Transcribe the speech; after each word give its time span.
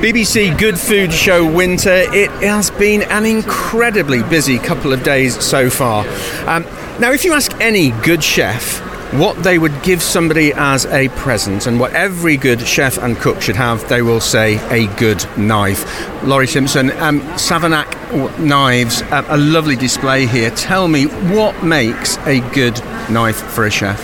BBC 0.00 0.56
Good 0.58 0.78
Food 0.78 1.12
Show 1.12 1.50
Winter. 1.50 2.04
It 2.12 2.30
has 2.42 2.70
been 2.70 3.02
an 3.02 3.26
incredibly 3.26 4.22
busy 4.22 4.58
couple 4.58 4.92
of 4.92 5.02
days 5.02 5.42
so 5.44 5.70
far. 5.70 6.06
Um, 6.46 6.64
now, 7.00 7.12
if 7.12 7.24
you 7.24 7.32
ask 7.32 7.52
any 7.60 7.90
good 8.02 8.22
chef 8.22 8.78
what 9.12 9.42
they 9.42 9.58
would 9.58 9.82
give 9.82 10.02
somebody 10.02 10.52
as 10.52 10.84
a 10.86 11.08
present, 11.10 11.66
and 11.66 11.80
what 11.80 11.92
every 11.92 12.36
good 12.36 12.60
chef 12.60 12.98
and 12.98 13.16
cook 13.16 13.40
should 13.40 13.56
have, 13.56 13.88
they 13.88 14.02
will 14.02 14.20
say 14.20 14.58
a 14.68 14.86
good 14.96 15.24
knife. 15.38 15.84
Laurie 16.22 16.46
Timpson, 16.46 16.90
um, 17.00 17.20
Savernake 17.38 18.38
knives, 18.38 19.02
uh, 19.02 19.24
a 19.28 19.38
lovely 19.38 19.76
display 19.76 20.26
here. 20.26 20.50
Tell 20.50 20.88
me, 20.88 21.04
what 21.04 21.64
makes 21.64 22.18
a 22.26 22.40
good 22.52 22.78
knife 23.10 23.40
for 23.52 23.64
a 23.64 23.70
chef? 23.70 24.00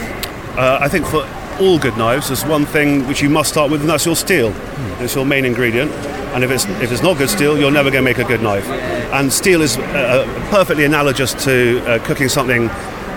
Uh, 0.57 0.79
I 0.81 0.89
think 0.89 1.07
for 1.07 1.27
all 1.61 1.79
good 1.79 1.97
knives, 1.97 2.29
there's 2.29 2.45
one 2.45 2.67
thing 2.67 3.07
which 3.07 3.23
you 3.23 3.31
must 3.31 3.51
start 3.51 3.71
with, 3.71 3.81
and 3.81 3.91
that's 3.91 4.07
your 4.07 4.17
steel. 4.17 4.53
It's 5.01 5.15
your 5.15 5.25
main 5.25 5.45
ingredient. 5.45 5.91
And 6.35 6.43
if 6.43 6.51
it's 6.51 6.65
if 6.83 6.91
it's 6.91 7.03
not 7.03 7.19
good 7.19 7.31
steel, 7.31 7.59
you're 7.59 7.71
never 7.71 7.91
going 7.91 8.05
to 8.05 8.11
make 8.11 8.19
a 8.19 8.25
good 8.25 8.43
knife. 8.43 8.67
And 9.13 9.33
steel 9.33 9.63
is 9.63 9.77
uh, 9.77 10.25
perfectly 10.51 10.85
analogous 10.85 11.33
to 11.45 11.81
uh, 11.87 12.05
cooking 12.05 12.29
something 12.29 12.69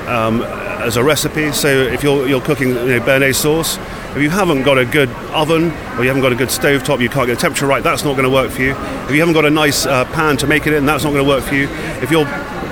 um, 0.08 0.44
as 0.84 0.98
a 0.98 1.04
recipe. 1.04 1.52
So 1.52 1.68
if 1.68 2.04
you're 2.04 2.27
you're 2.27 2.41
cooking 2.41 2.70
you 2.70 2.76
know, 2.76 3.00
béarnaise 3.00 3.36
sauce, 3.36 3.77
if 4.16 4.22
you 4.22 4.30
haven't 4.30 4.63
got 4.63 4.77
a 4.77 4.85
good 4.85 5.10
oven 5.34 5.72
or 5.98 6.04
you 6.04 6.08
haven't 6.08 6.22
got 6.22 6.32
a 6.32 6.35
good 6.35 6.52
stove 6.52 6.84
top, 6.84 6.99
you 6.99 7.10
can't 7.10 7.27
get 7.27 7.35
the 7.35 7.41
temperature 7.41 7.66
right. 7.66 7.84
That's 7.84 8.04
not 8.04 8.13
going 8.13 8.24
to 8.24 8.30
work 8.30 8.52
for 8.52 8.62
you. 8.62 8.72
If 8.72 9.12
you 9.12 9.20
haven't 9.20 9.34
got 9.34 9.46
a 9.46 9.49
nice 9.49 9.85
uh, 9.85 10.05
pan 10.05 10.38
to 10.38 10.48
make 10.48 10.68
it 10.68 10.74
in, 10.74 10.85
that's 10.85 11.04
not 11.04 11.12
going 11.12 11.24
to 11.24 11.30
work 11.30 11.44
for 11.44 11.55
you. 11.55 11.68
If 12.02 12.12
you're 12.12 12.27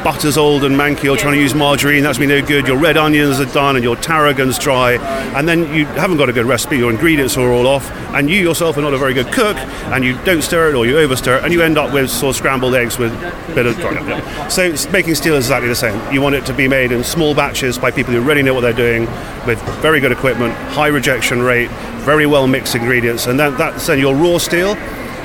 butter's 0.06 0.38
old 0.38 0.64
and 0.64 0.76
manky, 0.76 1.06
you're 1.06 1.18
trying 1.18 1.34
to 1.34 1.42
use 1.42 1.56
margarine, 1.56 2.04
that's 2.04 2.20
been 2.20 2.30
no 2.30 2.40
good. 2.40 2.68
Your 2.68 2.78
red 2.78 2.96
onions 2.96 3.40
are 3.40 3.52
done 3.52 3.76
and 3.76 3.84
your 3.84 3.96
tarragon's 3.96 4.60
dry, 4.60 4.98
and 5.36 5.50
then 5.50 5.62
you 5.74 5.88
haven't 5.88 6.18
got 6.18 6.30
a 6.30 6.32
good 6.32 6.46
recipe. 6.46 6.78
Your 6.78 6.92
ingredients 6.92 7.36
are 7.38 7.52
all 7.52 7.66
off, 7.66 7.90
and 8.14 8.30
you 8.30 8.40
yourself 8.40 8.78
are 8.78 8.82
not 8.82 8.94
a 8.94 9.00
very 9.00 9.16
good 9.16 9.34
cook, 9.34 9.58
and 9.58 10.06
you 10.06 10.16
don't 10.24 10.44
stir 10.44 10.70
it 10.70 10.76
or 10.76 10.86
you 10.86 11.00
over 11.00 11.16
stir 11.16 11.38
it, 11.38 11.44
and 11.44 11.52
you 11.52 11.64
end 11.64 11.80
up 11.80 11.92
with 11.92 12.12
sort 12.12 12.30
of 12.30 12.36
scrambled 12.36 12.76
eggs 12.76 13.00
with 13.00 13.12
a 13.14 13.56
bit 13.56 13.66
of 13.66 13.76
dry. 13.78 14.48
So 14.48 14.76
making 14.92 15.16
steel 15.16 15.34
is 15.34 15.46
exactly 15.46 15.70
the 15.70 15.76
same. 15.76 16.14
You 16.14 16.22
want 16.22 16.36
it 16.36 16.46
to 16.46 16.54
be 16.54 16.68
made 16.68 16.92
in 16.92 17.04
small 17.04 17.34
batches 17.34 17.80
by 17.80 17.90
people 17.90 18.14
who 18.14 18.22
really 18.22 18.44
know 18.44 18.54
what 18.54 18.62
they're 18.62 18.74
doing, 18.74 19.08
with 19.48 19.60
very 19.82 20.00
good 20.00 20.12
equipment, 20.12 20.54
high 20.70 20.90
rejection 20.90 21.42
rate, 21.42 21.72
very 22.06 22.28
well 22.28 22.46
mixed 22.46 22.76
ingredients, 22.76 23.26
and 23.26 23.40
then 23.40 23.58
that's 23.58 23.88
then 23.88 23.98
your 23.98 24.14
raw 24.14 24.38
steel. 24.38 24.76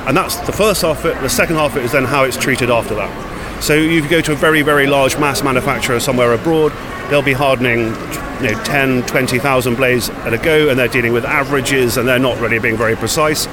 And 0.07 0.17
that's 0.17 0.37
the 0.37 0.51
first 0.51 0.81
half 0.81 1.05
of 1.05 1.15
it. 1.15 1.21
The 1.21 1.29
second 1.29 1.57
half 1.57 1.73
of 1.73 1.77
it 1.77 1.85
is 1.85 1.91
then 1.91 2.05
how 2.05 2.23
it's 2.23 2.35
treated 2.35 2.71
after 2.71 2.95
that. 2.95 3.30
So 3.61 3.75
if 3.75 4.03
you 4.03 4.09
go 4.09 4.21
to 4.21 4.31
a 4.31 4.35
very, 4.35 4.63
very 4.63 4.87
large 4.87 5.19
mass 5.19 5.43
manufacturer 5.43 5.99
somewhere 5.99 6.33
abroad, 6.33 6.73
they'll 7.11 7.21
be 7.21 7.31
hardening 7.31 7.79
you 8.41 8.51
know, 8.51 8.63
10, 8.63 9.05
20,000 9.05 9.75
blades 9.75 10.09
at 10.09 10.33
a 10.33 10.39
go, 10.39 10.69
and 10.69 10.79
they're 10.79 10.87
dealing 10.87 11.13
with 11.13 11.25
averages, 11.25 11.97
and 11.97 12.07
they're 12.07 12.17
not 12.17 12.39
really 12.39 12.57
being 12.57 12.75
very 12.75 12.95
precise. 12.95 13.45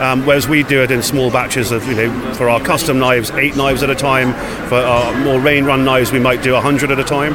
Um, 0.00 0.26
whereas 0.26 0.46
we 0.46 0.62
do 0.62 0.82
it 0.82 0.90
in 0.90 1.02
small 1.02 1.30
batches 1.30 1.72
of, 1.72 1.86
you 1.86 1.94
know, 1.94 2.34
for 2.34 2.48
our 2.50 2.60
custom 2.60 2.98
knives, 2.98 3.30
eight 3.32 3.56
knives 3.56 3.82
at 3.82 3.90
a 3.90 3.94
time. 3.94 4.32
For 4.68 4.76
our 4.76 5.24
more 5.24 5.40
rain 5.40 5.64
run 5.64 5.84
knives, 5.84 6.12
we 6.12 6.18
might 6.18 6.42
do 6.42 6.52
100 6.52 6.90
at 6.90 6.98
a 6.98 7.04
time. 7.04 7.34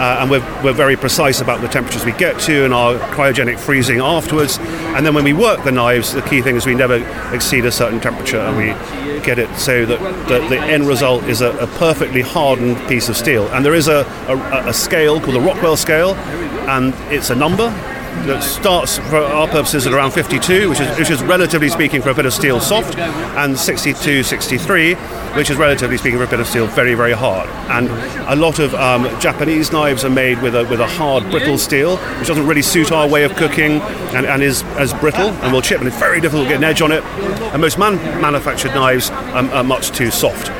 Uh, 0.00 0.16
and 0.20 0.30
we're, 0.30 0.62
we're 0.64 0.72
very 0.72 0.96
precise 0.96 1.40
about 1.40 1.60
the 1.60 1.68
temperatures 1.68 2.04
we 2.06 2.12
get 2.12 2.40
to 2.40 2.64
and 2.64 2.72
our 2.72 2.94
cryogenic 3.14 3.58
freezing 3.58 4.00
afterwards. 4.00 4.58
And 4.58 5.04
then 5.04 5.14
when 5.14 5.24
we 5.24 5.34
work 5.34 5.62
the 5.62 5.72
knives, 5.72 6.14
the 6.14 6.22
key 6.22 6.40
thing 6.40 6.56
is 6.56 6.64
we 6.64 6.74
never 6.74 6.96
exceed 7.34 7.66
a 7.66 7.70
certain 7.70 8.00
temperature 8.00 8.40
and 8.40 8.56
we 8.56 8.68
get 9.20 9.38
it 9.38 9.54
so 9.56 9.84
that 9.84 9.98
the, 10.28 10.38
the 10.48 10.58
end 10.58 10.86
result 10.88 11.24
is 11.24 11.42
a, 11.42 11.50
a, 11.58 11.66
perfectly 11.66 12.22
hardened 12.22 12.78
piece 12.88 13.10
of 13.10 13.16
steel. 13.16 13.46
And 13.48 13.64
there 13.64 13.74
is 13.74 13.88
a, 13.88 14.06
a, 14.26 14.68
a 14.68 14.72
scale 14.72 15.20
called 15.20 15.36
the 15.36 15.40
Rockwell 15.40 15.76
scale, 15.76 16.14
and 16.66 16.94
it's 17.12 17.28
a 17.28 17.34
number 17.34 17.68
that 18.26 18.42
starts 18.42 18.98
for 18.98 19.16
our 19.16 19.48
purposes 19.48 19.86
at 19.86 19.92
around 19.92 20.10
52, 20.10 20.68
which 20.68 20.80
is, 20.80 20.98
which 20.98 21.10
is 21.10 21.22
relatively 21.22 21.68
speaking 21.68 22.02
for 22.02 22.10
a 22.10 22.14
bit 22.14 22.26
of 22.26 22.32
steel 22.32 22.60
soft, 22.60 22.96
and 22.98 23.58
62, 23.58 24.22
63, 24.22 24.94
which 25.34 25.50
is 25.50 25.56
relatively 25.56 25.96
speaking 25.96 26.18
for 26.18 26.24
a 26.24 26.28
bit 26.28 26.40
of 26.40 26.46
steel 26.46 26.66
very, 26.66 26.94
very 26.94 27.12
hard. 27.12 27.48
And 27.70 27.88
a 28.28 28.36
lot 28.36 28.58
of 28.58 28.74
um, 28.74 29.04
Japanese 29.20 29.72
knives 29.72 30.04
are 30.04 30.10
made 30.10 30.40
with 30.42 30.54
a, 30.54 30.64
with 30.66 30.80
a 30.80 30.86
hard, 30.86 31.30
brittle 31.30 31.56
steel, 31.56 31.96
which 32.18 32.28
doesn't 32.28 32.46
really 32.46 32.62
suit 32.62 32.92
our 32.92 33.08
way 33.08 33.24
of 33.24 33.34
cooking 33.36 33.80
and, 34.12 34.26
and 34.26 34.42
is 34.42 34.62
as 34.78 34.92
brittle 34.94 35.30
and 35.30 35.52
will 35.52 35.62
chip, 35.62 35.78
and 35.78 35.88
it's 35.88 35.98
very 35.98 36.20
difficult 36.20 36.44
to 36.44 36.50
get 36.50 36.58
an 36.58 36.64
edge 36.64 36.82
on 36.82 36.92
it. 36.92 37.02
And 37.52 37.60
most 37.62 37.78
man- 37.78 37.96
manufactured 38.20 38.74
knives 38.74 39.10
um, 39.10 39.48
are 39.50 39.64
much 39.64 39.90
too 39.90 40.10
soft. 40.10 40.50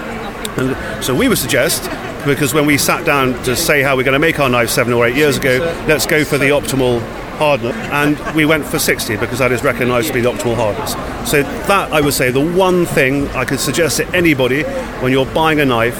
And 0.58 1.04
so 1.04 1.14
we 1.14 1.28
would 1.28 1.38
suggest 1.38 1.90
because 2.26 2.52
when 2.52 2.66
we 2.66 2.76
sat 2.76 3.06
down 3.06 3.32
to 3.44 3.56
say 3.56 3.82
how 3.82 3.96
we're 3.96 4.04
going 4.04 4.12
to 4.12 4.18
make 4.18 4.38
our 4.38 4.48
knives 4.48 4.72
seven 4.72 4.92
or 4.92 5.06
eight 5.06 5.16
years 5.16 5.38
ago, 5.38 5.58
let's 5.88 6.06
go 6.06 6.24
for 6.24 6.38
the 6.38 6.46
optimal 6.46 7.00
hardness, 7.40 7.74
and 7.74 8.18
we 8.36 8.44
went 8.44 8.66
for 8.66 8.78
60 8.78 9.16
because 9.16 9.38
that 9.38 9.50
is 9.50 9.64
recognised 9.64 10.08
to 10.08 10.12
be 10.12 10.20
the 10.20 10.30
optimal 10.30 10.56
hardness. 10.56 10.92
So 11.28 11.42
that 11.42 11.90
I 11.90 12.02
would 12.02 12.12
say 12.12 12.30
the 12.30 12.46
one 12.54 12.84
thing 12.84 13.28
I 13.28 13.46
could 13.46 13.60
suggest 13.60 13.96
to 13.96 14.06
anybody 14.14 14.62
when 15.00 15.10
you're 15.10 15.24
buying 15.24 15.58
a 15.58 15.64
knife, 15.64 15.98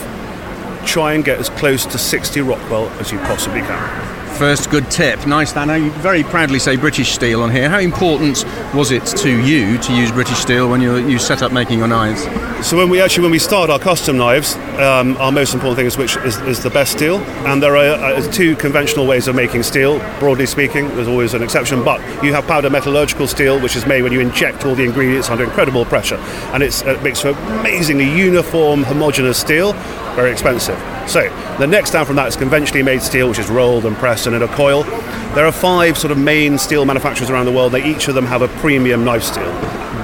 try 0.86 1.14
and 1.14 1.24
get 1.24 1.38
as 1.38 1.48
close 1.48 1.86
to 1.86 1.96
60 1.96 2.42
Rockwell 2.42 2.90
as 3.00 3.10
you 3.10 3.18
possibly 3.20 3.60
can 3.60 4.09
first 4.40 4.70
good 4.70 4.90
tip. 4.90 5.26
Nice. 5.26 5.54
Now 5.54 5.74
you 5.74 5.90
very 6.00 6.22
proudly 6.22 6.58
say 6.58 6.74
British 6.76 7.12
steel 7.12 7.42
on 7.42 7.50
here. 7.50 7.68
How 7.68 7.78
important 7.78 8.46
was 8.74 8.90
it 8.90 9.04
to 9.18 9.28
you 9.28 9.76
to 9.76 9.92
use 9.92 10.10
British 10.10 10.38
steel 10.38 10.70
when 10.70 10.80
you, 10.80 10.96
you 10.96 11.18
set 11.18 11.42
up 11.42 11.52
making 11.52 11.78
your 11.78 11.88
knives? 11.88 12.22
So 12.66 12.74
when 12.74 12.88
we 12.88 13.02
actually 13.02 13.24
when 13.24 13.32
we 13.32 13.38
start 13.38 13.68
our 13.68 13.78
custom 13.78 14.16
knives, 14.16 14.56
um, 14.78 15.18
our 15.18 15.30
most 15.30 15.52
important 15.52 15.76
thing 15.76 15.86
is 15.86 15.98
which 15.98 16.16
is, 16.16 16.38
is 16.38 16.62
the 16.62 16.70
best 16.70 16.92
steel, 16.92 17.18
and 17.46 17.62
there 17.62 17.76
are 17.76 18.02
uh, 18.02 18.32
two 18.32 18.56
conventional 18.56 19.06
ways 19.06 19.28
of 19.28 19.34
making 19.34 19.62
steel. 19.62 19.98
Broadly 20.18 20.46
speaking, 20.46 20.88
there's 20.88 21.06
always 21.06 21.34
an 21.34 21.42
exception, 21.42 21.84
but 21.84 22.00
you 22.24 22.32
have 22.32 22.46
powder 22.46 22.70
metallurgical 22.70 23.26
steel, 23.26 23.60
which 23.60 23.76
is 23.76 23.84
made 23.84 24.00
when 24.00 24.12
you 24.12 24.20
inject 24.20 24.64
all 24.64 24.74
the 24.74 24.84
ingredients 24.84 25.28
under 25.28 25.44
incredible 25.44 25.84
pressure, 25.84 26.16
and 26.54 26.62
it 26.62 27.02
makes 27.02 27.20
for 27.20 27.28
amazingly 27.60 28.08
uniform, 28.10 28.84
homogeneous 28.84 29.38
steel. 29.38 29.74
Very 30.14 30.32
expensive. 30.32 30.78
So 31.10 31.22
the 31.58 31.66
next 31.66 31.90
down 31.90 32.06
from 32.06 32.14
that 32.16 32.28
is 32.28 32.36
conventionally 32.36 32.84
made 32.84 33.02
steel, 33.02 33.28
which 33.28 33.40
is 33.40 33.50
rolled 33.50 33.84
and 33.84 33.96
pressed 33.96 34.28
and 34.28 34.36
in 34.36 34.42
a 34.42 34.48
coil. 34.54 34.84
There 35.34 35.44
are 35.44 35.50
five 35.50 35.98
sort 35.98 36.12
of 36.12 36.18
main 36.18 36.56
steel 36.56 36.84
manufacturers 36.84 37.30
around 37.30 37.46
the 37.46 37.52
world. 37.52 37.72
They 37.72 37.84
each 37.84 38.06
of 38.06 38.14
them 38.14 38.26
have 38.26 38.42
a 38.42 38.48
premium 38.60 39.04
knife 39.04 39.24
steel. 39.24 39.50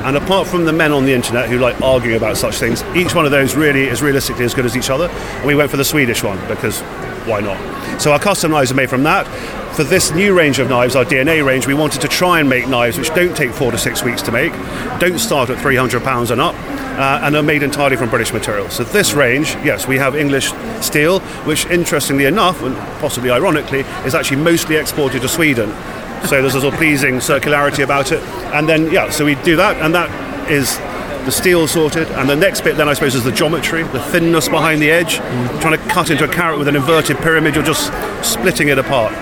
And 0.05 0.17
apart 0.17 0.49
from 0.49 0.65
the 0.65 0.73
men 0.73 0.91
on 0.91 1.05
the 1.05 1.13
internet 1.13 1.49
who 1.49 1.61
like 1.61 1.81
arguing 1.81 2.17
about 2.17 2.37
such 2.37 2.57
things, 2.57 2.83
each 2.97 3.15
one 3.15 3.25
of 3.25 3.31
those 3.31 3.55
really 3.55 3.85
is 3.85 4.03
realistically 4.03 4.45
as 4.45 4.53
good 4.53 4.65
as 4.65 4.77
each 4.77 4.91
other. 4.91 5.09
And 5.09 5.47
we 5.47 5.55
went 5.55 5.71
for 5.71 5.77
the 5.77 5.85
Swedish 5.85 6.25
one 6.25 6.45
because 6.49 6.81
why 7.25 7.41
not? 7.41 7.57
So 8.03 8.11
our 8.11 8.19
custom 8.19 8.51
knives 8.51 8.73
are 8.73 8.75
made 8.75 8.91
from 8.91 9.05
that. 9.05 9.29
For 9.77 9.85
this 9.85 10.11
new 10.11 10.37
range 10.37 10.59
of 10.59 10.69
knives, 10.69 10.97
our 10.97 11.05
DNA 11.05 11.45
range, 11.47 11.69
we 11.69 11.75
wanted 11.75 12.01
to 12.01 12.09
try 12.09 12.41
and 12.41 12.49
make 12.49 12.67
knives 12.67 12.99
which 12.99 13.15
don't 13.15 13.37
take 13.37 13.53
four 13.53 13.71
to 13.71 13.79
six 13.79 14.03
weeks 14.03 14.23
to 14.23 14.33
make, 14.33 14.53
don't 14.99 15.21
start 15.21 15.51
at 15.51 15.61
300 15.61 16.03
pounds 16.03 16.33
and 16.33 16.41
up, 16.41 16.55
uh, 16.97 17.21
and 17.23 17.37
are 17.37 17.43
made 17.43 17.63
entirely 17.63 17.97
from 17.97 18.11
British 18.11 18.33
materials. 18.33 18.73
So 18.73 18.85
this 18.85 19.15
range, 19.15 19.55
yes, 19.65 19.87
we 19.87 19.99
have 19.99 20.17
English 20.17 20.51
steel, 20.81 21.21
which 21.45 21.67
interestingly 21.67 22.25
enough, 22.25 22.63
and 22.63 22.77
possibly 23.01 23.31
ironically, 23.31 23.81
is 24.05 24.15
actually 24.15 24.43
mostly 24.43 24.77
exported 24.77 25.23
to 25.23 25.29
Sweden. 25.29 25.71
So 26.27 26.41
there's 26.41 26.55
a 26.55 26.61
sort 26.61 26.73
of 26.73 26.79
pleasing 26.79 27.17
circularity 27.17 27.85
about 27.85 28.13
it. 28.13 28.23
And 28.55 28.69
then, 28.69 28.91
yeah, 28.91 29.11
so 29.11 29.25
we 29.25 29.35
do 29.37 29.57
that, 29.57 29.77
and 29.83 29.95
that 29.95 30.11
is 30.51 30.79
the 31.27 31.33
steel 31.33 31.67
sorted, 31.67 32.09
and 32.13 32.31
the 32.31 32.37
next 32.37 32.61
bit 32.61 32.77
then 32.77 32.89
I 32.89 32.95
suppose 32.95 33.17
is 33.17 33.25
the 33.25 33.33
geometry, 33.33 33.83
the 33.83 34.01
thinness 34.01 34.49
behind 34.49 34.81
the 34.81 34.91
edge. 34.91 35.17
Mm. 35.19 35.61
Trying 35.61 35.77
to 35.77 35.85
cut 35.89 36.11
into 36.11 36.25
a 36.25 36.29
carrot 36.29 36.57
with 36.57 36.69
an 36.69 36.77
inverted 36.77 37.19
pyramid, 37.19 37.57
you're 37.57 37.65
just 37.65 37.93
splitting 38.25 38.69
it 38.69 38.79
apart. 38.79 39.13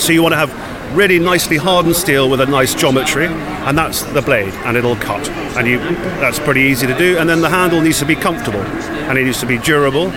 So 0.00 0.12
you 0.12 0.22
want 0.22 0.32
to 0.32 0.38
have 0.38 0.71
really 0.92 1.18
nicely 1.18 1.56
hardened 1.56 1.96
steel 1.96 2.28
with 2.28 2.40
a 2.40 2.46
nice 2.46 2.74
geometry, 2.74 3.26
and 3.26 3.76
that's 3.76 4.02
the 4.02 4.22
blade, 4.22 4.52
and 4.64 4.76
it'll 4.76 4.96
cut. 4.96 5.28
And 5.56 5.66
you, 5.66 5.78
that's 6.20 6.38
pretty 6.38 6.62
easy 6.62 6.86
to 6.86 6.96
do. 6.96 7.18
And 7.18 7.28
then 7.28 7.40
the 7.40 7.48
handle 7.48 7.80
needs 7.80 7.98
to 7.98 8.06
be 8.06 8.14
comfortable, 8.14 8.60
and 8.60 9.18
it 9.18 9.24
needs 9.24 9.40
to 9.40 9.46
be 9.46 9.58
durable, 9.58 10.12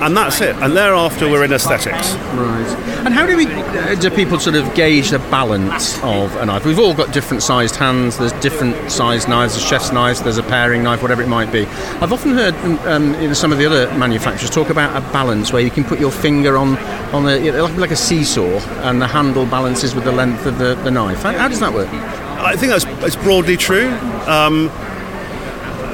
and 0.00 0.16
that's 0.16 0.40
it. 0.40 0.56
And 0.56 0.76
thereafter, 0.76 1.28
we're 1.28 1.44
in 1.44 1.52
aesthetics. 1.52 2.14
Right. 2.14 2.76
And 3.04 3.14
how 3.14 3.26
do 3.26 3.36
we 3.36 3.46
uh, 3.46 3.94
do 3.94 4.10
people 4.10 4.38
sort 4.38 4.56
of 4.56 4.74
gauge 4.74 5.10
the 5.10 5.18
balance 5.18 5.98
of 6.02 6.34
a 6.36 6.46
knife? 6.46 6.64
We've 6.64 6.78
all 6.78 6.94
got 6.94 7.12
different 7.12 7.42
sized 7.42 7.76
hands. 7.76 8.18
There's 8.18 8.32
different 8.34 8.90
sized 8.90 9.28
knives. 9.28 9.54
There's 9.54 9.66
chef's 9.66 9.92
knives. 9.92 10.22
There's 10.22 10.38
a 10.38 10.42
paring 10.42 10.82
knife, 10.82 11.02
whatever 11.02 11.22
it 11.22 11.28
might 11.28 11.52
be. 11.52 11.66
I've 12.00 12.12
often 12.12 12.32
heard 12.32 12.54
um, 12.56 12.78
um 12.80 13.34
some 13.34 13.52
of 13.52 13.58
the 13.58 13.66
other 13.66 13.86
manufacturers 13.96 14.50
talk 14.50 14.70
about 14.70 14.96
a 14.96 15.00
balance 15.12 15.52
where 15.52 15.62
you 15.62 15.70
can 15.70 15.84
put 15.84 16.00
your 16.00 16.10
finger 16.10 16.56
on 16.56 16.76
on 17.14 17.24
the 17.24 17.40
like 17.78 17.90
a 17.90 17.96
seesaw, 17.96 18.58
and 18.82 19.00
the 19.00 19.06
handle 19.06 19.46
balances 19.46 19.94
with 19.94 20.04
the 20.04 20.12
length 20.12 20.46
of 20.46 20.58
the, 20.58 20.74
the 20.76 20.90
knife. 20.90 21.22
How, 21.22 21.32
how 21.32 21.48
does 21.48 21.60
that 21.60 21.72
work? 21.72 21.88
I 21.88 22.56
think 22.56 22.72
that's 22.72 22.84
it's 23.04 23.16
broadly 23.16 23.56
true. 23.56 23.88
Um, 24.26 24.70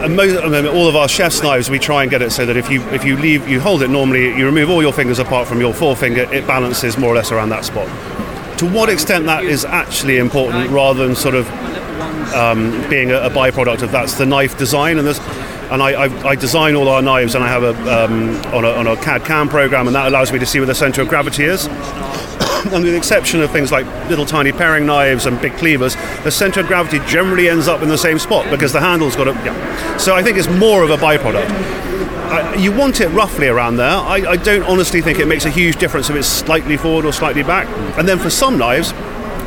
most, 0.09 0.43
I 0.43 0.49
mean, 0.49 0.67
all 0.67 0.89
of 0.89 0.97
our 0.97 1.09
chef's 1.09 1.43
knives, 1.43 1.71
we 1.71 1.79
try 1.79 2.03
and 2.03 2.11
get 2.11 2.23
it 2.23 2.31
so 2.31 2.45
that 2.47 2.57
if 2.57 2.71
you 2.71 2.83
if 2.91 3.05
you 3.05 3.17
leave, 3.17 3.49
you 3.49 3.61
hold 3.61 3.83
it 3.83 3.89
normally, 3.89 4.37
you 4.37 4.45
remove 4.45 4.71
all 4.71 4.83
your 4.83 4.93
fingers 4.93 5.19
apart 5.19 5.49
from 5.49 5.61
your 5.61 5.73
forefinger, 5.73 6.23
it 6.33 6.47
balances 6.47 6.99
more 6.99 7.11
or 7.11 7.15
less 7.15 7.33
around 7.33 7.49
that 7.51 7.65
spot. 7.65 7.87
To 8.59 8.71
what 8.71 8.89
extent 8.89 9.27
that 9.27 9.45
is 9.45 9.65
actually 9.65 10.19
important, 10.19 10.71
rather 10.71 11.07
than 11.07 11.17
sort 11.17 11.35
of 11.35 11.49
um, 12.35 12.89
being 12.89 13.11
a, 13.11 13.21
a, 13.21 13.31
byproduct 13.31 13.83
of 13.83 13.93
that's 13.93 14.15
the 14.15 14.27
knife 14.27 14.59
design, 14.59 14.99
and 14.99 15.07
there's 15.07 15.19
and 15.71 15.83
I, 15.83 16.05
I, 16.05 16.29
I, 16.29 16.35
design 16.37 16.77
all 16.77 16.89
our 16.89 17.03
knives, 17.03 17.35
and 17.35 17.43
I 17.43 17.49
have 17.49 17.63
a, 17.63 18.05
um, 18.05 18.37
on 18.55 18.65
a 18.65 18.71
on 18.71 18.87
a 18.87 18.97
CAD 18.97 19.25
CAM 19.25 19.49
program, 19.49 19.87
and 19.87 19.97
that 19.97 20.07
allows 20.07 20.33
me 20.33 20.39
to 20.39 20.47
see 20.47 20.59
where 20.59 20.67
the 20.67 20.75
center 20.75 21.03
of 21.03 21.09
gravity 21.09 21.45
is. 21.45 21.69
And 22.73 22.85
with 22.85 22.93
the 22.93 22.97
exception 22.97 23.41
of 23.41 23.51
things 23.51 23.73
like 23.73 23.87
little 24.09 24.27
tiny 24.27 24.53
paring 24.53 24.87
knives 24.87 25.27
and 25.27 25.41
big 25.41 25.55
cleavers, 25.55 25.95
the 26.25 26.31
center 26.31 26.61
of 26.61 26.67
gravity 26.67 26.99
generally 27.07 27.49
ends 27.49 27.69
up 27.69 27.83
in 27.83 27.89
the 27.89 27.99
same 27.99 28.19
spot 28.19 28.51
because 28.51 28.73
the 28.73 28.81
handle's 28.81 29.17
got 29.17 29.29
a. 29.29 29.33
Yeah. 29.33 29.97
So 29.97 30.15
I 30.15 30.23
think 30.23 30.39
it's 30.39 30.49
more 30.49 30.83
of 30.83 30.91
a 30.91 30.97
byproduct. 30.97 31.49
Uh, 32.29 32.57
you 32.59 32.73
want 32.73 33.01
it 33.01 33.09
roughly 33.09 33.49
around 33.49 33.77
there. 33.77 33.89
I, 33.89 34.17
I 34.31 34.37
don't 34.37 34.65
honestly 34.65 35.01
think 35.01 35.19
it 35.19 35.27
makes 35.27 35.45
a 35.45 35.51
huge 35.51 35.77
difference 35.77 36.11
if 36.11 36.17
it's 36.17 36.27
slightly 36.27 36.77
forward 36.77 37.05
or 37.05 37.13
slightly 37.13 37.43
back. 37.43 37.69
And 37.97 38.09
then 38.09 38.19
for 38.19 38.31
some 38.31 38.59
knives, 38.59 38.93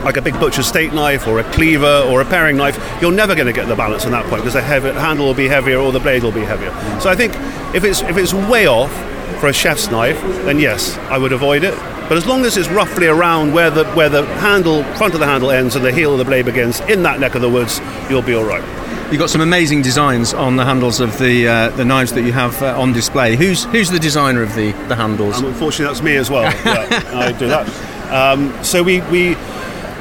like 0.04 0.16
a 0.16 0.22
big 0.22 0.34
butcher's 0.36 0.68
steak 0.68 0.94
knife 0.94 1.28
or 1.28 1.40
a 1.40 1.44
cleaver 1.52 2.06
or 2.10 2.22
a 2.22 2.26
paring 2.26 2.56
knife, 2.56 2.78
you're 3.02 3.12
never 3.12 3.36
going 3.36 3.48
to 3.48 3.54
get 3.54 3.68
the 3.68 3.76
balance 3.76 4.06
on 4.06 4.12
that 4.12 4.26
point 4.28 4.44
because 4.44 4.54
the 4.54 4.62
heavy, 4.62 4.92
handle 4.92 5.26
will 5.26 5.34
be 5.34 5.48
heavier 5.48 5.78
or 5.78 5.92
the 5.92 6.00
blade 6.00 6.24
will 6.24 6.32
be 6.32 6.42
heavier. 6.46 6.72
So 7.02 7.10
I 7.10 7.16
think 7.16 7.34
if 7.76 7.84
it's 7.84 8.02
if 8.02 8.18
it's 8.18 8.34
way 8.34 8.68
off 8.68 8.94
for 9.40 9.48
a 9.48 9.54
chef's 9.54 9.90
knife, 9.90 10.22
then 10.46 10.60
yes, 10.60 10.98
I 11.10 11.18
would 11.18 11.34
avoid 11.34 11.64
it. 11.64 11.74
But 12.10 12.18
as 12.18 12.26
long 12.26 12.44
as 12.44 12.58
it's 12.58 12.70
roughly 12.70 13.06
around 13.06 13.54
where 13.54 13.70
the 13.70 13.86
where 13.92 14.10
the 14.10 14.26
handle 14.38 14.84
front 14.96 15.14
of 15.14 15.20
the 15.20 15.28
handle 15.28 15.52
ends 15.52 15.76
and 15.76 15.86
the 15.86 15.92
heel 15.92 16.12
of 16.12 16.18
the 16.18 16.26
blade 16.26 16.46
begins 16.46 16.80
in 16.82 17.04
that 17.04 17.20
neck 17.20 17.36
of 17.36 17.42
the 17.42 17.50
woods, 17.50 17.80
you'll 18.10 18.24
be 18.24 18.34
all 18.34 18.44
right. 18.44 18.64
You've 19.12 19.20
got 19.20 19.30
some 19.30 19.42
amazing 19.42 19.84
designs 19.84 20.34
on 20.34 20.56
the 20.56 20.66
handles 20.66 21.00
of 21.00 21.20
the 21.20 21.48
uh, 21.48 21.70
the 21.70 21.86
knives 21.86 22.12
that 22.14 22.24
you 22.24 22.32
have 22.32 22.60
uh, 22.64 22.80
on 22.82 22.94
display. 22.94 23.36
Who's 23.36 23.66
who's 23.66 23.92
the 23.92 24.00
designer 24.00 24.42
of 24.42 24.56
the, 24.56 24.72
the 24.88 24.96
handles? 24.96 25.38
Um, 25.38 25.46
unfortunately, 25.46 25.86
that's 25.86 26.02
me 26.02 26.16
as 26.16 26.32
well. 26.32 26.44
yeah, 26.66 27.12
I 27.14 27.32
do 27.32 27.48
that. 27.48 27.68
Um, 28.12 28.64
so 28.64 28.82
we, 28.82 29.02
we 29.02 29.36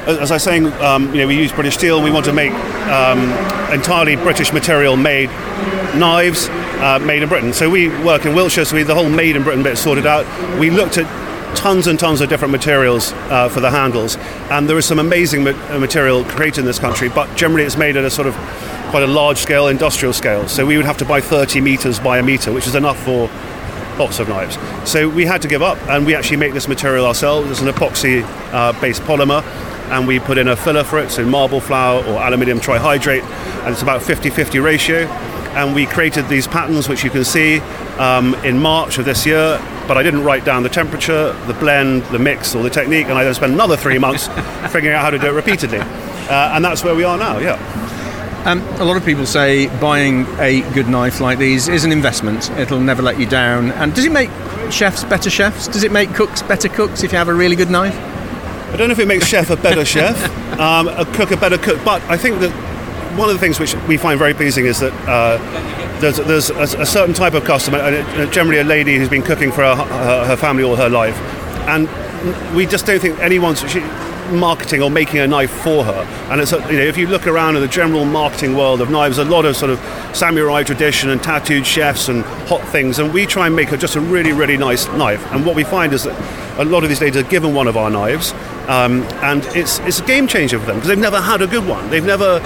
as 0.07 0.31
I 0.31 0.35
was 0.35 0.43
saying, 0.43 0.65
um, 0.81 1.13
you 1.13 1.21
know, 1.21 1.27
we 1.27 1.37
use 1.37 1.51
British 1.51 1.75
steel. 1.75 2.01
We 2.01 2.09
want 2.09 2.25
to 2.25 2.33
make 2.33 2.53
um, 2.89 3.19
entirely 3.71 4.15
British 4.15 4.51
material 4.51 4.97
made 4.97 5.29
knives 5.95 6.49
uh, 6.49 6.99
made 6.99 7.21
in 7.21 7.29
Britain. 7.29 7.53
So 7.53 7.69
we 7.69 7.89
work 8.03 8.25
in 8.25 8.33
Wiltshire, 8.33 8.65
so 8.65 8.75
we 8.75 8.83
the 8.83 8.95
whole 8.95 9.09
made 9.09 9.35
in 9.35 9.43
Britain 9.43 9.61
bit 9.61 9.77
sorted 9.77 10.07
out. 10.07 10.25
We 10.59 10.71
looked 10.71 10.97
at 10.97 11.05
tons 11.55 11.87
and 11.87 11.99
tons 11.99 12.21
of 12.21 12.29
different 12.29 12.51
materials 12.51 13.13
uh, 13.29 13.49
for 13.49 13.59
the 13.59 13.69
handles, 13.69 14.17
and 14.49 14.69
there 14.69 14.77
is 14.77 14.85
some 14.85 14.99
amazing 14.99 15.43
ma- 15.43 15.67
uh, 15.69 15.79
material 15.79 16.23
created 16.23 16.59
in 16.59 16.65
this 16.65 16.79
country. 16.79 17.09
But 17.09 17.35
generally, 17.35 17.63
it's 17.63 17.77
made 17.77 17.97
at 17.97 18.05
a 18.05 18.09
sort 18.09 18.27
of 18.27 18.35
quite 18.91 19.03
a 19.03 19.07
large 19.07 19.37
scale, 19.37 19.67
industrial 19.67 20.13
scale. 20.13 20.47
So 20.47 20.65
we 20.65 20.77
would 20.77 20.85
have 20.85 20.97
to 20.97 21.05
buy 21.05 21.21
30 21.21 21.61
meters 21.61 21.99
by 21.99 22.19
a 22.19 22.23
meter, 22.23 22.51
which 22.51 22.67
is 22.67 22.75
enough 22.75 23.01
for 23.03 23.29
lots 23.97 24.19
of 24.19 24.29
knives. 24.29 24.57
So 24.89 25.09
we 25.09 25.25
had 25.25 25.41
to 25.41 25.47
give 25.47 25.61
up, 25.61 25.77
and 25.89 26.05
we 26.05 26.15
actually 26.15 26.37
make 26.37 26.53
this 26.53 26.67
material 26.67 27.05
ourselves. 27.05 27.51
It's 27.51 27.61
an 27.61 27.67
epoxy-based 27.67 29.01
uh, 29.01 29.05
polymer 29.05 29.43
and 29.89 30.07
we 30.07 30.19
put 30.19 30.37
in 30.37 30.47
a 30.47 30.55
filler 30.55 30.83
for 30.83 30.99
it, 30.99 31.09
so 31.09 31.25
marble 31.25 31.59
flour 31.59 32.05
or 32.05 32.21
aluminium 32.21 32.59
trihydrate, 32.59 33.23
and 33.63 33.73
it's 33.73 33.81
about 33.81 34.01
50-50 34.01 34.63
ratio. 34.63 34.99
And 35.55 35.73
we 35.73 35.87
created 35.87 36.27
these 36.29 36.47
patterns, 36.47 36.87
which 36.87 37.03
you 37.03 37.09
can 37.09 37.25
see 37.25 37.59
um, 37.97 38.35
in 38.45 38.59
March 38.59 38.99
of 38.99 39.05
this 39.05 39.25
year. 39.25 39.59
But 39.89 39.97
I 39.97 40.03
didn't 40.03 40.23
write 40.23 40.45
down 40.45 40.61
the 40.61 40.69
temperature, 40.69 41.33
the 41.47 41.55
blend, 41.55 42.03
the 42.11 42.19
mix, 42.19 42.53
or 42.53 42.61
the 42.61 42.69
technique, 42.69 43.07
and 43.07 43.17
I 43.17 43.23
then 43.23 43.33
spent 43.33 43.53
another 43.53 43.75
three 43.75 43.97
months 43.97 44.27
figuring 44.71 44.95
out 44.95 45.01
how 45.01 45.09
to 45.09 45.17
do 45.17 45.25
it 45.25 45.31
repeatedly. 45.31 45.79
Uh, 45.79 46.51
and 46.53 46.63
that's 46.63 46.83
where 46.83 46.93
we 46.93 47.03
are 47.03 47.17
now. 47.17 47.39
Yeah. 47.39 47.55
Um, 48.45 48.61
a 48.79 48.85
lot 48.85 48.97
of 48.97 49.03
people 49.03 49.25
say 49.25 49.65
buying 49.79 50.27
a 50.37 50.61
good 50.75 50.87
knife 50.87 51.19
like 51.19 51.39
these 51.39 51.67
is 51.67 51.85
an 51.85 51.91
investment. 51.91 52.51
It'll 52.51 52.79
never 52.79 53.01
let 53.01 53.19
you 53.19 53.25
down. 53.25 53.71
And 53.71 53.91
does 53.95 54.05
it 54.05 54.11
make 54.11 54.29
chefs 54.69 55.03
better 55.05 55.31
chefs? 55.31 55.67
Does 55.67 55.83
it 55.83 55.91
make 55.91 56.13
cooks 56.13 56.43
better 56.43 56.69
cooks 56.69 57.03
if 57.03 57.11
you 57.11 57.17
have 57.17 57.27
a 57.27 57.33
really 57.33 57.55
good 57.55 57.71
knife? 57.71 57.97
I 57.97 58.75
don't 58.77 58.89
know 58.89 58.93
if 58.93 58.99
it 58.99 59.07
makes 59.07 59.25
chef 59.25 59.49
a 59.49 59.57
better 59.57 59.83
chef, 59.95 60.23
um, 60.59 60.87
a 60.87 61.03
cook 61.13 61.31
a 61.31 61.37
better 61.37 61.57
cook, 61.57 61.83
but 61.83 62.03
I 62.03 62.15
think 62.15 62.41
that 62.41 62.51
one 63.17 63.27
of 63.27 63.33
the 63.33 63.39
things 63.39 63.59
which 63.59 63.73
we 63.87 63.97
find 63.97 64.19
very 64.19 64.35
pleasing 64.35 64.67
is 64.67 64.81
that 64.81 64.93
uh, 65.09 65.39
there's, 65.99 66.17
there's 66.17 66.49
a, 66.49 66.81
a, 66.81 66.85
certain 66.85 67.13
type 67.13 67.33
of 67.33 67.43
customer, 67.43 67.77
and 67.79 68.31
generally 68.31 68.59
a 68.59 68.63
lady 68.63 68.97
who's 68.97 69.09
been 69.09 69.21
cooking 69.21 69.51
for 69.51 69.63
her, 69.63 69.75
her, 69.75 70.25
her 70.27 70.37
family 70.37 70.63
all 70.63 70.75
her 70.75 70.89
life, 70.89 71.17
and 71.67 71.87
we 72.55 72.65
just 72.65 72.85
don't 72.85 72.99
think 72.99 73.19
anyone's 73.19 73.59
she, 73.69 73.79
marketing 74.31 74.81
or 74.81 74.91
making 74.91 75.19
a 75.19 75.27
knife 75.27 75.49
for 75.49 75.83
her. 75.83 76.05
And 76.31 76.39
it's 76.41 76.51
a, 76.51 76.59
you 76.71 76.77
know 76.77 76.85
if 76.85 76.97
you 76.97 77.07
look 77.07 77.27
around 77.27 77.55
in 77.55 77.61
the 77.61 77.67
general 77.67 78.05
marketing 78.05 78.55
world 78.55 78.81
of 78.81 78.89
knives, 78.89 79.17
a 79.17 79.25
lot 79.25 79.45
of 79.45 79.55
sort 79.55 79.71
of 79.71 79.79
samurai 80.15 80.63
tradition 80.63 81.09
and 81.09 81.21
tattooed 81.21 81.65
chefs 81.65 82.09
and 82.09 82.23
hot 82.47 82.61
things, 82.69 82.99
and 82.99 83.13
we 83.13 83.25
try 83.25 83.47
and 83.47 83.55
make 83.55 83.71
a, 83.71 83.77
just 83.77 83.95
a 83.95 84.01
really 84.01 84.31
really 84.31 84.57
nice 84.57 84.87
knife. 84.89 85.25
And 85.31 85.45
what 85.45 85.55
we 85.55 85.63
find 85.63 85.93
is 85.93 86.03
that 86.03 86.59
a 86.59 86.65
lot 86.65 86.83
of 86.83 86.89
these 86.89 87.01
ladies 87.01 87.21
are 87.21 87.29
given 87.29 87.53
one 87.53 87.67
of 87.67 87.77
our 87.77 87.89
knives, 87.89 88.33
um, 88.67 89.03
and 89.23 89.43
it's, 89.55 89.79
it's 89.79 89.99
a 89.99 90.05
game 90.05 90.27
changer 90.27 90.59
for 90.59 90.65
them 90.65 90.75
because 90.75 90.89
they've 90.89 90.97
never 90.97 91.21
had 91.21 91.41
a 91.41 91.47
good 91.47 91.67
one. 91.67 91.89
They've 91.89 92.03
never 92.03 92.39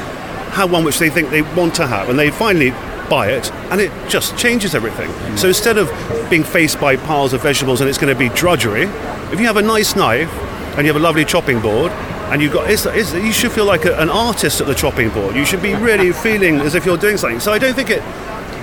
had 0.54 0.72
one 0.72 0.84
which 0.84 1.00
they 1.00 1.10
think 1.10 1.30
they 1.30 1.42
want 1.42 1.76
to 1.76 1.88
have, 1.88 2.10
and 2.10 2.18
they 2.18 2.30
finally 2.30 2.72
buy 3.14 3.30
it, 3.30 3.52
and 3.70 3.80
it 3.80 3.92
just 4.10 4.36
changes 4.38 4.74
everything. 4.74 5.10
So 5.38 5.48
instead 5.48 5.78
of 5.78 5.88
being 6.32 6.44
faced 6.44 6.80
by 6.82 6.96
piles 6.96 7.32
of 7.34 7.44
vegetables 7.44 7.80
and 7.80 7.88
it's 7.88 8.00
going 8.00 8.12
to 8.12 8.18
be 8.18 8.30
drudgery, 8.30 8.86
if 9.32 9.40
you 9.40 9.46
have 9.46 9.58
a 9.58 9.62
nice 9.62 9.96
knife 9.96 10.34
and 10.76 10.82
you 10.86 10.92
have 10.92 11.00
a 11.00 11.06
lovely 11.06 11.24
chopping 11.24 11.60
board, 11.62 11.92
and 12.32 12.42
you've 12.42 12.54
got 12.54 12.72
it's, 12.72 12.88
it's, 12.88 13.14
you 13.14 13.32
should 13.32 13.52
feel 13.52 13.66
like 13.66 13.86
a, 13.86 13.96
an 14.00 14.10
artist 14.10 14.62
at 14.62 14.66
the 14.66 14.74
chopping 14.74 15.10
board. 15.10 15.36
You 15.36 15.46
should 15.46 15.62
be 15.62 15.76
really 15.76 16.12
feeling 16.12 16.56
as 16.62 16.74
if 16.74 16.86
you're 16.88 16.98
doing 16.98 17.18
something. 17.18 17.40
So 17.40 17.52
I 17.52 17.60
don't 17.60 17.76
think 17.76 17.92
it 17.92 18.02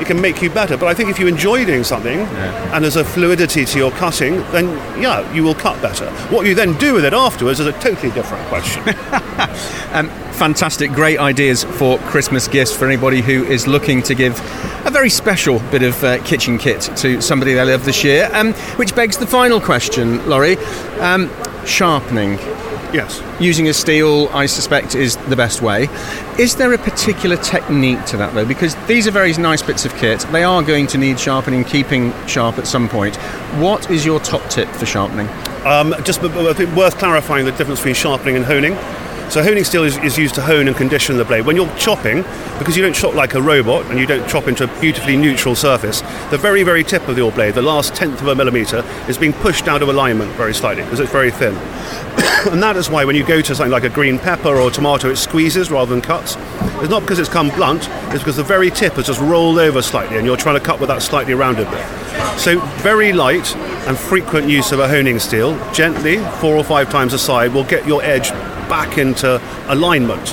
it 0.00 0.06
can 0.06 0.20
make 0.20 0.42
you 0.42 0.50
better. 0.50 0.76
But 0.76 0.86
I 0.86 0.94
think 0.94 1.10
if 1.10 1.18
you 1.18 1.26
enjoy 1.26 1.64
doing 1.64 1.84
something 1.84 2.18
yeah. 2.18 2.74
and 2.74 2.84
there's 2.84 2.96
a 2.96 3.04
fluidity 3.04 3.64
to 3.64 3.78
your 3.78 3.90
cutting, 3.92 4.36
then 4.52 4.68
yeah, 5.00 5.30
you 5.32 5.42
will 5.42 5.54
cut 5.54 5.80
better. 5.82 6.10
What 6.34 6.46
you 6.46 6.54
then 6.54 6.76
do 6.78 6.94
with 6.94 7.04
it 7.04 7.12
afterwards 7.12 7.60
is 7.60 7.66
a 7.66 7.72
totally 7.72 8.12
different 8.12 8.46
question. 8.48 8.82
um, 9.92 10.08
fantastic, 10.32 10.90
great 10.92 11.18
ideas 11.18 11.64
for 11.64 11.98
Christmas 11.98 12.48
gifts 12.48 12.74
for 12.74 12.86
anybody 12.86 13.20
who 13.20 13.44
is 13.44 13.66
looking 13.66 14.02
to 14.04 14.14
give 14.14 14.38
a 14.86 14.90
very 14.90 15.10
special 15.10 15.58
bit 15.70 15.82
of 15.82 16.02
uh, 16.02 16.22
kitchen 16.24 16.56
kit 16.56 16.80
to 16.96 17.20
somebody 17.20 17.52
they 17.52 17.64
love 17.64 17.84
this 17.84 18.02
year. 18.02 18.30
Um, 18.32 18.54
which 18.76 18.94
begs 18.94 19.18
the 19.18 19.26
final 19.26 19.60
question, 19.60 20.26
Laurie. 20.28 20.56
Um, 20.98 21.30
sharpening. 21.66 22.38
Yes. 22.92 23.22
Using 23.40 23.68
a 23.68 23.72
steel, 23.72 24.28
I 24.32 24.46
suspect, 24.46 24.94
is 24.94 25.16
the 25.16 25.36
best 25.36 25.62
way. 25.62 25.88
Is 26.38 26.56
there 26.56 26.72
a 26.72 26.78
particular 26.78 27.36
technique 27.36 28.04
to 28.06 28.16
that, 28.16 28.34
though? 28.34 28.44
Because 28.44 28.74
these 28.86 29.06
are 29.06 29.10
very 29.12 29.32
nice 29.34 29.62
bits 29.62 29.84
of 29.84 29.94
kit. 29.96 30.20
They 30.32 30.42
are 30.42 30.62
going 30.62 30.86
to 30.88 30.98
need 30.98 31.18
sharpening, 31.20 31.64
keeping 31.64 32.12
sharp 32.26 32.58
at 32.58 32.66
some 32.66 32.88
point. 32.88 33.16
What 33.56 33.90
is 33.90 34.04
your 34.04 34.20
top 34.20 34.48
tip 34.50 34.68
for 34.68 34.86
sharpening? 34.86 35.28
Um, 35.64 35.94
just 36.04 36.22
worth 36.22 36.98
clarifying 36.98 37.44
the 37.44 37.52
difference 37.52 37.80
between 37.80 37.94
sharpening 37.94 38.36
and 38.36 38.44
honing. 38.44 38.76
So 39.30 39.44
honing 39.44 39.62
steel 39.62 39.84
is, 39.84 39.96
is, 39.98 40.18
used 40.18 40.34
to 40.34 40.42
hone 40.42 40.66
and 40.66 40.76
condition 40.76 41.16
the 41.16 41.24
blade. 41.24 41.46
When 41.46 41.54
you're 41.54 41.72
chopping, 41.76 42.22
because 42.58 42.76
you 42.76 42.82
don't 42.82 42.96
chop 42.96 43.14
like 43.14 43.34
a 43.34 43.40
robot 43.40 43.86
and 43.86 43.96
you 43.96 44.04
don't 44.04 44.28
chop 44.28 44.48
into 44.48 44.64
a 44.64 44.80
beautifully 44.80 45.16
neutral 45.16 45.54
surface, 45.54 46.00
the 46.30 46.38
very, 46.38 46.64
very 46.64 46.82
tip 46.82 47.06
of 47.06 47.16
your 47.16 47.30
blade, 47.30 47.54
the 47.54 47.62
last 47.62 47.94
tenth 47.94 48.20
of 48.20 48.26
a 48.26 48.34
millimetre, 48.34 48.84
is 49.08 49.16
being 49.16 49.32
pushed 49.32 49.68
out 49.68 49.82
of 49.82 49.88
alignment 49.88 50.32
very 50.32 50.52
slightly 50.52 50.82
because 50.82 50.98
it's 50.98 51.12
very 51.12 51.30
thin. 51.30 51.54
and 52.50 52.62
that 52.62 52.76
is 52.76 52.88
why 52.88 53.04
when 53.04 53.16
you 53.16 53.24
go 53.24 53.42
to 53.42 53.54
something 53.54 53.70
like 53.70 53.84
a 53.84 53.90
green 53.90 54.18
pepper 54.18 54.56
or 54.56 54.70
tomato, 54.70 55.10
it 55.10 55.16
squeezes 55.16 55.70
rather 55.70 55.90
than 55.90 56.00
cuts. 56.00 56.36
It's 56.80 56.88
not 56.88 57.00
because 57.02 57.18
it's 57.18 57.28
come 57.28 57.50
blunt, 57.50 57.88
it's 58.14 58.18
because 58.20 58.36
the 58.36 58.44
very 58.44 58.70
tip 58.70 58.94
has 58.94 59.06
just 59.06 59.20
rolled 59.20 59.58
over 59.58 59.82
slightly 59.82 60.16
and 60.16 60.24
you're 60.24 60.36
trying 60.36 60.58
to 60.58 60.64
cut 60.64 60.80
with 60.80 60.88
that 60.88 61.02
slightly 61.02 61.34
rounded 61.34 61.70
bit. 61.70 61.86
So 62.38 62.60
very 62.78 63.12
light 63.12 63.54
and 63.86 63.98
frequent 63.98 64.48
use 64.48 64.72
of 64.72 64.78
a 64.78 64.88
honing 64.88 65.18
steel, 65.18 65.58
gently, 65.72 66.18
four 66.40 66.56
or 66.56 66.64
five 66.64 66.90
times 66.90 67.12
a 67.12 67.18
side, 67.18 67.52
will 67.52 67.64
get 67.64 67.86
your 67.86 68.02
edge 68.02 68.30
back 68.70 68.96
into 68.96 69.40
alignment, 69.66 70.30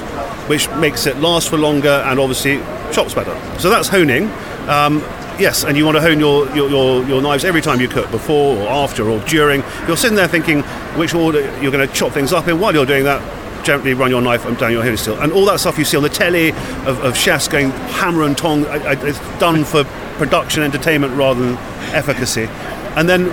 which 0.48 0.70
makes 0.78 1.08
it 1.08 1.18
last 1.18 1.50
for 1.50 1.58
longer 1.58 2.04
and 2.06 2.20
obviously 2.20 2.60
chops 2.94 3.14
better. 3.14 3.36
So 3.60 3.70
that's 3.70 3.90
honing. 3.90 4.32
Um, 4.70 5.02
yes, 5.40 5.64
and 5.64 5.78
you 5.78 5.86
want 5.86 5.98
to 5.98 6.02
hone 6.02 6.20
your, 6.20 6.48
your, 6.56 6.70
your, 6.70 7.04
your, 7.06 7.22
knives 7.22 7.46
every 7.46 7.62
time 7.62 7.80
you 7.80 7.88
cook, 7.88 8.10
before 8.12 8.58
or 8.58 8.68
after 8.68 9.10
or 9.10 9.20
during. 9.22 9.64
You're 9.88 9.98
sitting 9.98 10.16
there 10.16 10.28
thinking 10.28 10.62
which 10.98 11.14
order 11.14 11.42
you're 11.62 11.72
going 11.72 11.88
to 11.88 11.94
chop 11.94 12.12
things 12.12 12.34
up 12.34 12.48
in. 12.48 12.60
While 12.60 12.74
you're 12.74 12.86
doing 12.86 13.04
that, 13.06 13.22
gently 13.66 13.94
run 13.94 14.10
your 14.10 14.22
knife 14.22 14.44
down 14.58 14.72
your 14.72 14.82
honing 14.82 14.98
steel. 14.98 15.20
And 15.20 15.32
all 15.32 15.46
that 15.46 15.60
stuff 15.60 15.78
you 15.78 15.86
see 15.86 15.98
on 15.98 16.04
the 16.04 16.10
telly 16.10 16.50
of, 16.50 17.04
of 17.04 17.18
chefs 17.18 17.48
going 17.48 17.72
hammer 17.72 18.24
and 18.24 18.38
tong, 18.38 18.66
it's 18.68 19.20
done 19.40 19.64
for 19.64 19.84
production 20.18 20.64
entertainment 20.64 21.14
rather 21.16 21.42
than 21.44 21.58
efficacy. 21.94 22.48
And 22.96 23.08
then 23.08 23.28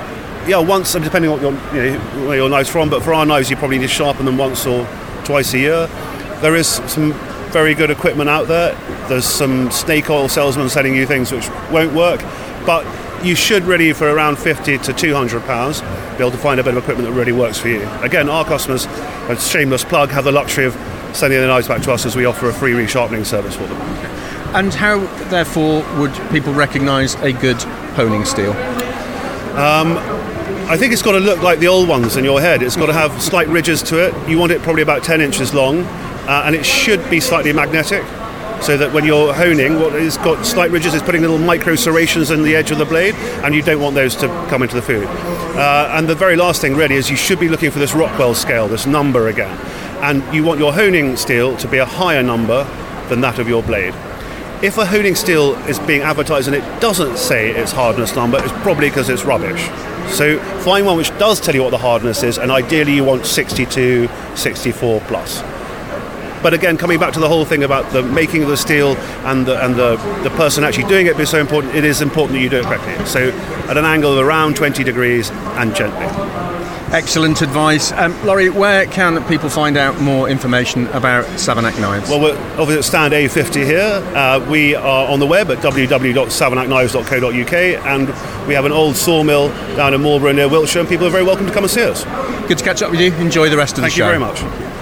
yeah, 0.48 0.58
once, 0.58 0.92
depending 0.92 1.30
on 1.30 1.40
your, 1.40 1.52
you 1.74 1.92
know, 1.92 2.26
where 2.26 2.36
your 2.36 2.50
knife's 2.50 2.68
from, 2.68 2.90
but 2.90 3.02
for 3.02 3.14
our 3.14 3.24
knives, 3.24 3.48
you 3.48 3.56
probably 3.56 3.78
need 3.78 3.86
to 3.86 3.92
sharpen 3.92 4.26
them 4.26 4.36
once 4.36 4.66
or 4.66 4.86
twice 5.24 5.54
a 5.54 5.58
year. 5.58 5.86
There 6.40 6.54
is 6.54 6.66
some 6.66 7.12
very 7.54 7.72
good 7.72 7.88
equipment 7.88 8.28
out 8.28 8.48
there. 8.48 8.74
There's 9.08 9.24
some 9.24 9.70
snake 9.70 10.10
oil 10.10 10.28
salesmen 10.28 10.68
selling 10.68 10.96
you 10.96 11.06
things 11.06 11.30
which 11.30 11.48
won't 11.70 11.94
work, 11.94 12.20
but 12.66 12.84
you 13.24 13.36
should 13.36 13.62
really, 13.62 13.92
for 13.92 14.10
around 14.10 14.40
50 14.40 14.78
to 14.78 14.92
200 14.92 15.40
pounds, 15.44 15.80
be 15.80 16.16
able 16.18 16.32
to 16.32 16.36
find 16.36 16.58
a 16.58 16.64
bit 16.64 16.76
of 16.76 16.82
equipment 16.82 17.08
that 17.08 17.14
really 17.14 17.30
works 17.30 17.56
for 17.56 17.68
you. 17.68 17.88
Again, 18.02 18.28
our 18.28 18.44
customers, 18.44 18.86
a 18.86 19.36
shameless 19.38 19.84
plug, 19.84 20.08
have 20.10 20.24
the 20.24 20.32
luxury 20.32 20.64
of 20.64 20.74
sending 21.12 21.38
their 21.38 21.46
knives 21.46 21.68
back 21.68 21.80
to 21.82 21.92
us 21.92 22.04
as 22.04 22.16
we 22.16 22.24
offer 22.24 22.48
a 22.48 22.52
free 22.52 22.72
resharpening 22.72 23.24
service 23.24 23.54
for 23.54 23.66
them. 23.68 23.80
And 24.56 24.74
how, 24.74 24.98
therefore, 25.28 25.84
would 26.00 26.12
people 26.32 26.52
recognise 26.52 27.14
a 27.16 27.32
good 27.32 27.62
honing 27.94 28.24
steel? 28.24 28.50
Um, 29.54 29.96
I 30.66 30.76
think 30.76 30.92
it's 30.92 31.02
got 31.02 31.12
to 31.12 31.20
look 31.20 31.40
like 31.40 31.60
the 31.60 31.68
old 31.68 31.88
ones 31.88 32.16
in 32.16 32.24
your 32.24 32.40
head. 32.40 32.64
It's 32.64 32.74
got 32.74 32.86
to 32.86 32.92
have 32.92 33.22
slight 33.22 33.46
ridges 33.46 33.80
to 33.84 34.04
it. 34.04 34.28
You 34.28 34.38
want 34.38 34.50
it 34.50 34.60
probably 34.62 34.82
about 34.82 35.04
10 35.04 35.20
inches 35.20 35.54
long, 35.54 35.84
uh, 36.26 36.42
and 36.46 36.54
it 36.54 36.64
should 36.64 37.08
be 37.10 37.20
slightly 37.20 37.52
magnetic. 37.52 38.04
so 38.62 38.78
that 38.78 38.90
when 38.94 39.04
you're 39.04 39.34
honing, 39.34 39.78
what 39.78 39.94
is 39.94 40.16
got 40.18 40.46
slight 40.46 40.70
ridges 40.70 40.94
is 40.94 41.02
putting 41.02 41.20
little 41.20 41.38
micro 41.38 41.74
serrations 41.74 42.30
in 42.30 42.42
the 42.42 42.56
edge 42.56 42.70
of 42.70 42.78
the 42.78 42.84
blade, 42.84 43.14
and 43.44 43.54
you 43.54 43.60
don't 43.60 43.80
want 43.80 43.94
those 43.94 44.16
to 44.16 44.26
come 44.48 44.62
into 44.62 44.74
the 44.74 44.80
food. 44.80 45.04
Uh, 45.04 45.90
and 45.92 46.08
the 46.08 46.14
very 46.14 46.34
last 46.34 46.62
thing, 46.62 46.74
really, 46.74 46.94
is 46.94 47.10
you 47.10 47.16
should 47.16 47.38
be 47.38 47.48
looking 47.48 47.70
for 47.70 47.78
this 47.78 47.94
Rockwell 47.94 48.34
scale, 48.34 48.66
this 48.66 48.86
number 48.86 49.28
again, 49.28 49.54
and 50.02 50.22
you 50.34 50.42
want 50.42 50.58
your 50.58 50.72
honing 50.72 51.16
steel 51.16 51.56
to 51.58 51.68
be 51.68 51.78
a 51.78 51.84
higher 51.84 52.22
number 52.22 52.64
than 53.08 53.20
that 53.20 53.38
of 53.38 53.48
your 53.48 53.62
blade. 53.62 53.94
If 54.62 54.78
a 54.78 54.86
honing 54.86 55.14
steel 55.14 55.56
is 55.68 55.78
being 55.80 56.00
advertised 56.00 56.48
and 56.48 56.56
it 56.56 56.80
doesn't 56.80 57.18
say 57.18 57.50
its 57.50 57.70
hardness 57.70 58.16
number, 58.16 58.38
it's 58.42 58.52
probably 58.62 58.88
because 58.88 59.10
it's 59.10 59.24
rubbish. 59.24 59.62
So 60.10 60.38
find 60.60 60.86
one 60.86 60.96
which 60.96 61.10
does 61.18 61.38
tell 61.38 61.54
you 61.54 61.62
what 61.62 61.70
the 61.70 61.78
hardness 61.78 62.22
is, 62.22 62.38
and 62.38 62.50
ideally 62.50 62.94
you 62.94 63.04
want 63.04 63.26
62, 63.26 64.08
64 64.36 65.00
plus. 65.02 65.42
But 66.44 66.52
again, 66.52 66.76
coming 66.76 67.00
back 67.00 67.14
to 67.14 67.20
the 67.20 67.28
whole 67.28 67.46
thing 67.46 67.64
about 67.64 67.90
the 67.90 68.02
making 68.02 68.42
of 68.42 68.50
the 68.50 68.56
steel 68.58 68.98
and 69.24 69.46
the, 69.46 69.64
and 69.64 69.74
the, 69.76 69.96
the 70.22 70.28
person 70.36 70.62
actually 70.62 70.84
doing 70.88 71.06
it 71.06 71.16
being 71.16 71.24
so 71.26 71.40
important, 71.40 71.74
it 71.74 71.84
is 71.84 72.02
important 72.02 72.34
that 72.34 72.42
you 72.42 72.50
do 72.50 72.58
it 72.58 72.66
correctly. 72.66 73.02
So 73.06 73.30
at 73.66 73.78
an 73.78 73.86
angle 73.86 74.12
of 74.18 74.26
around 74.26 74.54
20 74.54 74.84
degrees 74.84 75.30
and 75.30 75.74
gently. 75.74 76.04
Excellent 76.92 77.40
advice. 77.40 77.92
Um, 77.92 78.14
Laurie, 78.26 78.50
where 78.50 78.84
can 78.84 79.24
people 79.26 79.48
find 79.48 79.78
out 79.78 79.98
more 80.02 80.28
information 80.28 80.86
about 80.88 81.24
Savernake 81.38 81.80
knives? 81.80 82.10
Well, 82.10 82.20
we're 82.20 82.36
obviously 82.60 82.76
at 82.76 82.84
stand 82.84 83.14
A50 83.14 83.64
here. 83.64 84.02
Uh, 84.14 84.46
we 84.50 84.74
are 84.74 85.08
on 85.10 85.20
the 85.20 85.26
web 85.26 85.50
at 85.50 85.60
www.savernakeknives.co.uk 85.60 87.52
and 87.86 88.08
we 88.46 88.52
have 88.52 88.66
an 88.66 88.72
old 88.72 88.96
sawmill 88.96 89.48
down 89.76 89.94
in 89.94 90.02
Marlborough 90.02 90.32
near 90.32 90.50
Wiltshire 90.50 90.80
and 90.80 90.88
people 90.90 91.06
are 91.06 91.10
very 91.10 91.24
welcome 91.24 91.46
to 91.46 91.52
come 91.54 91.64
and 91.64 91.70
see 91.70 91.84
us. 91.84 92.04
Good 92.48 92.58
to 92.58 92.64
catch 92.64 92.82
up 92.82 92.90
with 92.90 93.00
you. 93.00 93.14
Enjoy 93.14 93.48
the 93.48 93.56
rest 93.56 93.78
of 93.78 93.82
Thank 93.82 93.94
the 93.94 93.98
show. 93.98 94.06
Thank 94.10 94.38
you 94.38 94.46
very 94.46 94.58
much. 94.58 94.73